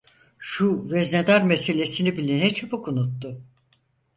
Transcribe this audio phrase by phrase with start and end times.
[0.39, 3.41] Şu veznedar meselesini bile ne çabuk unuttu.